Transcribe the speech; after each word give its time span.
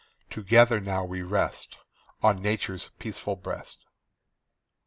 Together 0.31 0.79
now 0.79 1.05
we 1.05 1.21
rest 1.21 1.77
On 2.23 2.41
Nature's 2.41 2.89
peaceful 2.97 3.35
breast. 3.35 3.85